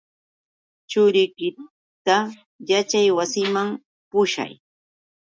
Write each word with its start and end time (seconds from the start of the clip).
Churiykita 0.89 2.17
yaćhaywasiman 2.69 3.67
pushay. 4.09 4.53